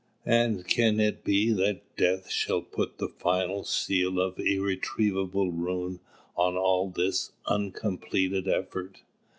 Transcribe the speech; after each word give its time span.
And 0.25 0.67
can 0.67 0.99
it 0.99 1.23
be 1.23 1.51
that 1.51 1.81
death 1.95 2.27
shall 2.31 2.63
put 2.63 2.97
the 2.97 3.07
final 3.07 3.63
seal 3.63 4.19
of 4.19 4.39
irretrievable 4.39 5.51
ruin 5.51 5.99
on 6.35 6.57
all 6.57 6.89
this 6.89 7.33
uncompleted 7.45 8.47
effort? 8.47 9.03